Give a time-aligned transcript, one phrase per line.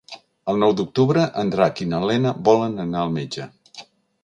[0.53, 3.49] El nou d'octubre en Drac i na Lena volen anar al metge.